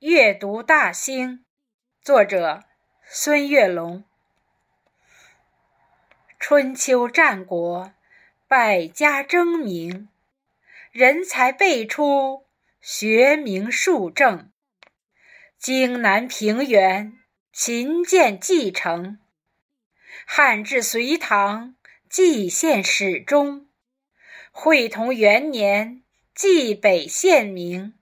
[0.00, 1.44] 阅读大兴，
[2.00, 2.64] 作者
[3.06, 4.02] 孙月龙。
[6.38, 7.92] 春秋战国，
[8.48, 10.08] 百家争鸣，
[10.90, 12.46] 人才辈出，
[12.80, 14.50] 学名树正。
[15.58, 17.18] 荆南平原，
[17.52, 19.18] 秦建继承。
[20.24, 21.74] 汉至隋唐，
[22.08, 23.68] 蓟县始终。
[24.50, 26.02] 会同元年，
[26.34, 27.99] 蓟北县名。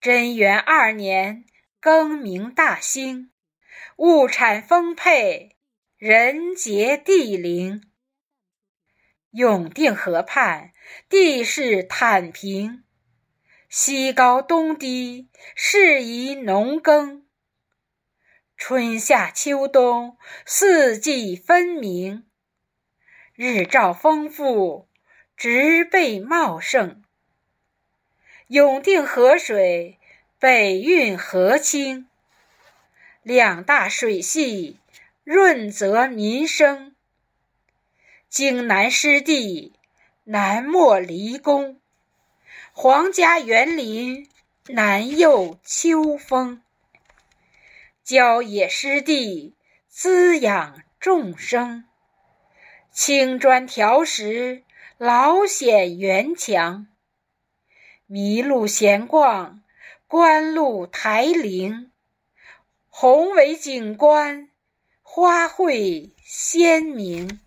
[0.00, 1.44] 贞元二年，
[1.78, 3.30] 更名大兴，
[3.96, 5.58] 物产丰沛，
[5.98, 7.82] 人杰地灵。
[9.32, 10.72] 永定河畔，
[11.10, 12.82] 地势坦平，
[13.68, 17.26] 西高东低，适宜农耕。
[18.56, 22.26] 春夏秋冬，四季分明，
[23.34, 24.88] 日照丰富，
[25.36, 27.02] 植被茂盛。
[28.50, 29.96] 永定河水
[30.40, 32.08] 北运河清，
[33.22, 34.76] 两大水系
[35.22, 36.96] 润泽民生。
[38.28, 39.74] 荆南湿地
[40.24, 41.80] 南没离宫，
[42.72, 44.28] 皇家园林
[44.66, 46.60] 南佑秋风。
[48.02, 49.54] 郊野湿地
[49.86, 51.84] 滋养众生，
[52.90, 54.64] 青砖条石
[54.98, 56.88] 老显园墙。
[58.10, 59.62] 麋鹿闲逛，
[60.08, 61.92] 观鹿台陵，
[62.88, 64.50] 宏伟景观，
[65.00, 67.40] 花卉鲜明。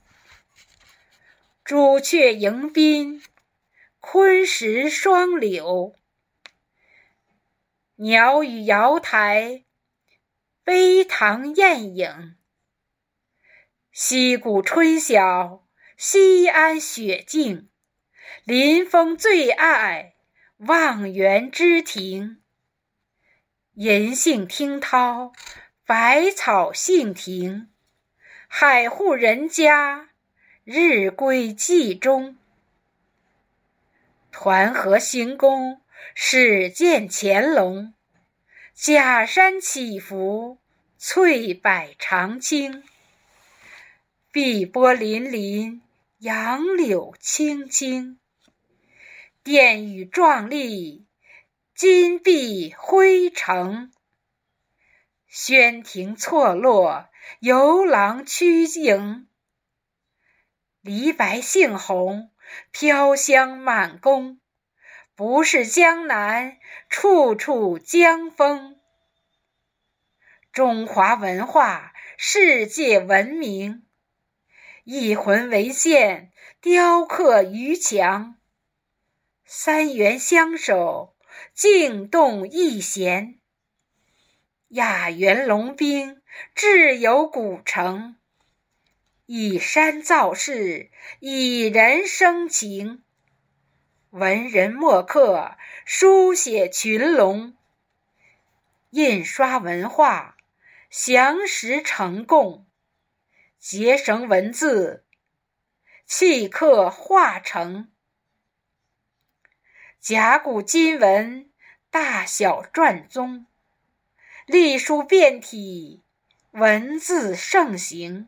[1.65, 3.21] 朱雀迎宾，
[3.99, 5.95] 昆石双柳，
[7.95, 9.65] 鸟语瑶台，
[10.63, 12.37] 碑堂艳影。
[13.91, 15.67] 溪谷春晓，
[15.97, 17.67] 西安雪静，
[18.45, 20.12] 临风最爱。
[20.67, 22.37] 望园之庭，
[23.73, 25.33] 银杏听涛，
[25.85, 27.69] 百草杏庭。
[28.47, 30.09] 海户人家，
[30.63, 32.37] 日归季中。
[34.31, 35.81] 团河行宫，
[36.15, 37.93] 始见乾隆。
[38.73, 40.59] 假山起伏，
[40.97, 42.83] 翠柏长青。
[44.31, 45.81] 碧波粼粼，
[46.19, 48.19] 杨柳青青。
[49.43, 51.05] 殿宇壮丽，
[51.75, 53.91] 金碧辉城；
[55.27, 57.09] 轩庭错落，
[57.39, 59.27] 游廊曲营。
[60.79, 62.31] 梨白杏红，
[62.71, 64.39] 飘香满宫。
[65.13, 68.79] 不是江南，处处江风。
[70.53, 73.85] 中华文化世界闻名，
[74.85, 78.37] 一魂为线，雕刻于墙。
[79.55, 81.15] 三元相守，
[81.53, 83.39] 静动一弦；
[84.69, 86.23] 雅园龙宾，
[86.55, 88.15] 志有古城。
[89.27, 93.03] 以山造势，以人生情。
[94.09, 97.55] 文人墨客，书写群龙。
[98.89, 100.35] 印刷文化，
[100.89, 102.65] 详实成贡。
[103.59, 105.05] 结绳文字，
[106.07, 107.92] 契刻化成。
[110.03, 111.49] 甲骨金文，
[111.89, 113.45] 大小篆宗，
[114.45, 116.03] 隶书变体，
[116.51, 118.27] 文字盛行。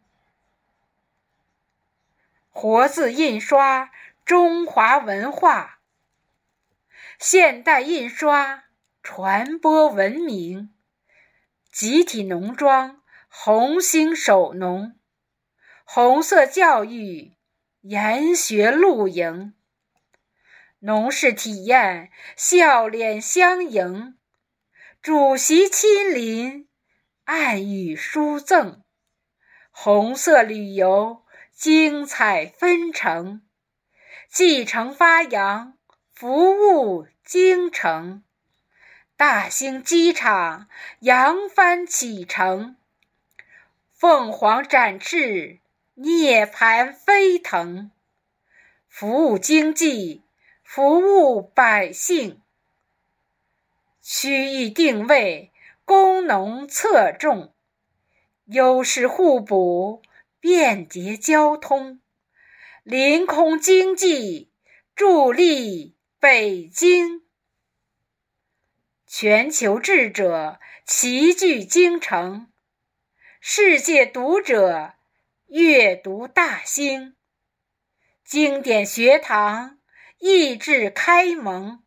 [2.50, 3.92] 活字印刷，
[4.24, 5.80] 中华文化；
[7.20, 8.64] 现代印刷，
[9.04, 10.74] 传播文明。
[11.74, 14.94] 集体农庄，红星守农；
[15.84, 17.34] 红色教育，
[17.82, 19.54] 研学露营。
[20.86, 24.14] 农事体验，笑脸相迎；
[25.02, 26.68] 主席亲临，
[27.24, 28.84] 暗语书赠。
[29.72, 31.24] 红色旅游，
[31.56, 33.42] 精彩纷呈；
[34.30, 35.76] 继承发扬，
[36.14, 38.24] 服务京城。
[39.18, 40.68] 大兴机场，
[41.00, 42.76] 扬帆启程；
[43.92, 45.58] 凤凰展翅，
[45.96, 47.90] 涅槃飞腾。
[48.88, 50.22] 服务经济。
[50.76, 52.42] 服务百姓，
[54.02, 55.54] 区域定位，
[55.86, 57.54] 工农侧重，
[58.44, 60.02] 优势互补，
[60.42, 62.02] 便捷交通，
[62.84, 64.52] 临空经济，
[64.94, 67.24] 助力北京。
[69.08, 72.52] 全球智者齐聚京城，
[73.40, 74.92] 世界读者
[75.48, 77.16] 阅读大兴，
[78.26, 79.80] 经典学堂。
[80.28, 81.84] 意志开蒙，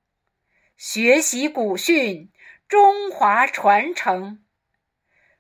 [0.77, 2.31] 学习古训，
[2.69, 4.45] 中华传承。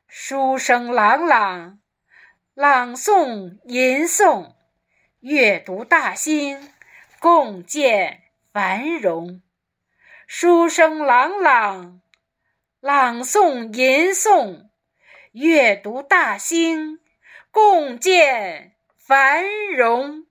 [0.08, 1.78] 书声朗朗，
[2.54, 4.56] 朗诵吟诵，
[5.20, 6.72] 阅读大兴，
[7.20, 9.42] 共建繁荣。
[10.26, 12.00] 书声朗朗，
[12.80, 14.70] 朗诵吟诵，
[15.30, 16.98] 阅读大兴，
[17.52, 19.44] 共建繁
[19.76, 20.26] 荣。